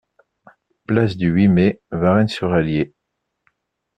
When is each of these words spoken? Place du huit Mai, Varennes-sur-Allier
Place 0.87 1.15
du 1.15 1.27
huit 1.29 1.47
Mai, 1.47 1.79
Varennes-sur-Allier 1.91 2.95